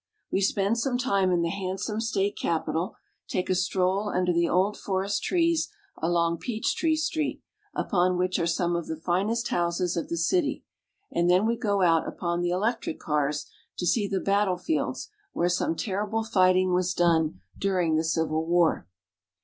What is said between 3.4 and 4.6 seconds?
a stroll under the